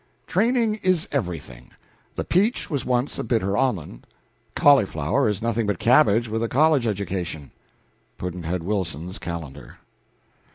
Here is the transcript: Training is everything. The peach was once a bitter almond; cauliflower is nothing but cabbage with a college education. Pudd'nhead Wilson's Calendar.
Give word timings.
Training 0.25 0.79
is 0.81 1.07
everything. 1.11 1.69
The 2.15 2.23
peach 2.23 2.71
was 2.71 2.83
once 2.87 3.19
a 3.19 3.23
bitter 3.23 3.55
almond; 3.55 4.07
cauliflower 4.55 5.29
is 5.29 5.43
nothing 5.43 5.67
but 5.67 5.77
cabbage 5.77 6.27
with 6.27 6.41
a 6.41 6.47
college 6.49 6.87
education. 6.87 7.51
Pudd'nhead 8.17 8.63
Wilson's 8.63 9.19
Calendar. 9.19 9.77